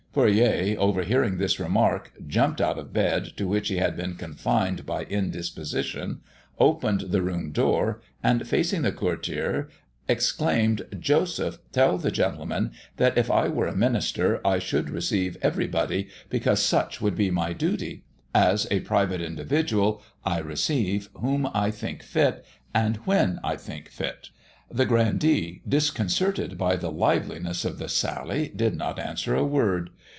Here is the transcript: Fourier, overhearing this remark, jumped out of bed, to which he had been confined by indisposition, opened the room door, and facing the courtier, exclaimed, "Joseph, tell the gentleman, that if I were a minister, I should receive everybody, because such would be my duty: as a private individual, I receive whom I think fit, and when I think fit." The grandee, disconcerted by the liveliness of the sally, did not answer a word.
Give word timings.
Fourier, 0.13 0.75
overhearing 0.77 1.37
this 1.37 1.57
remark, 1.57 2.11
jumped 2.27 2.59
out 2.59 2.77
of 2.77 2.91
bed, 2.91 3.23
to 3.37 3.47
which 3.47 3.69
he 3.69 3.77
had 3.77 3.95
been 3.95 4.15
confined 4.15 4.85
by 4.85 5.03
indisposition, 5.03 6.19
opened 6.59 6.99
the 7.11 7.21
room 7.21 7.53
door, 7.53 8.01
and 8.21 8.45
facing 8.45 8.81
the 8.81 8.91
courtier, 8.91 9.69
exclaimed, 10.09 10.81
"Joseph, 10.99 11.59
tell 11.71 11.97
the 11.97 12.11
gentleman, 12.11 12.73
that 12.97 13.17
if 13.17 13.31
I 13.31 13.47
were 13.47 13.67
a 13.67 13.73
minister, 13.73 14.41
I 14.45 14.59
should 14.59 14.89
receive 14.89 15.37
everybody, 15.41 16.09
because 16.27 16.61
such 16.61 16.99
would 16.99 17.15
be 17.15 17.31
my 17.31 17.53
duty: 17.53 18.03
as 18.35 18.67
a 18.69 18.81
private 18.81 19.21
individual, 19.21 20.01
I 20.25 20.39
receive 20.39 21.07
whom 21.13 21.49
I 21.53 21.71
think 21.71 22.03
fit, 22.03 22.43
and 22.75 22.97
when 23.05 23.39
I 23.45 23.55
think 23.55 23.87
fit." 23.87 24.29
The 24.73 24.85
grandee, 24.85 25.61
disconcerted 25.67 26.57
by 26.57 26.77
the 26.77 26.89
liveliness 26.91 27.65
of 27.65 27.77
the 27.77 27.89
sally, 27.89 28.49
did 28.55 28.77
not 28.77 28.99
answer 28.99 29.35
a 29.35 29.43
word. 29.45 29.89